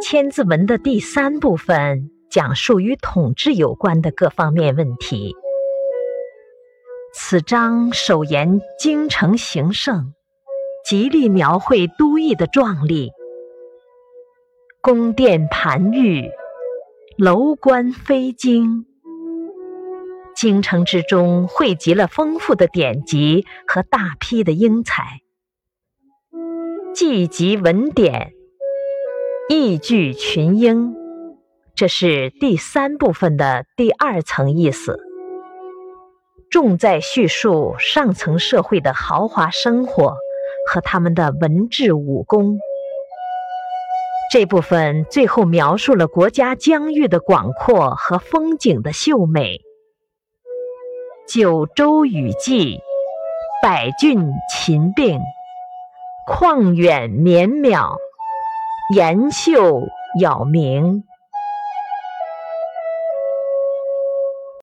[0.00, 5.34] 千字文的第三部分讲述与统治有关的各方面问题。
[7.12, 10.14] 此章首言京城形胜，
[10.84, 13.10] 极力描绘都邑的壮丽，
[14.80, 16.30] 宫殿盘郁，
[17.16, 18.86] 楼观飞京。
[20.36, 25.20] 京城之中汇集了丰富的典籍和大批的英才，
[26.94, 28.32] 记集文典，
[29.50, 30.94] 意聚群英，
[31.74, 35.00] 这是第三部分的第二层意思，
[36.50, 40.14] 重在叙述上层社会的豪华生活
[40.70, 42.58] 和他们的文治武功。
[44.30, 49.62] 这部分最后描述了国家疆域的广阔和风景的秀美。
[51.26, 52.80] 九州雨霁，
[53.62, 55.18] 百郡秦并，
[56.30, 57.96] 旷远绵渺，
[58.94, 59.82] 岩秀
[60.18, 61.04] 杳明。